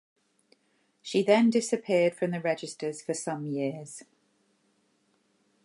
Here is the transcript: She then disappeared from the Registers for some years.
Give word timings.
She 1.03 1.21
then 1.21 1.51
disappeared 1.51 2.15
from 2.15 2.31
the 2.31 2.41
Registers 2.41 3.03
for 3.03 3.13
some 3.13 3.45
years. 3.45 4.01